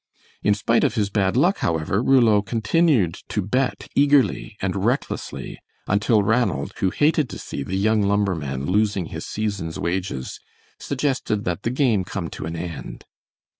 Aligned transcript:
In 0.41 0.55
spite 0.55 0.83
of 0.83 0.95
his 0.95 1.11
bad 1.11 1.37
luck, 1.37 1.59
however, 1.59 2.01
Rouleau 2.01 2.41
continued 2.41 3.19
to 3.29 3.39
bet 3.39 3.87
eagerly 3.93 4.57
and 4.59 4.83
recklessly, 4.83 5.59
until 5.85 6.23
Ranald, 6.23 6.73
who 6.79 6.89
hated 6.89 7.29
to 7.29 7.37
see 7.37 7.61
the 7.61 7.77
young 7.77 8.01
lumberman 8.01 8.65
losing 8.65 9.05
his 9.13 9.27
season's 9.27 9.77
wages, 9.77 10.39
suggested 10.79 11.43
that 11.43 11.61
the 11.61 11.69
game 11.69 12.03
come 12.03 12.31
to 12.31 12.47
an 12.47 12.55
end. 12.55 13.05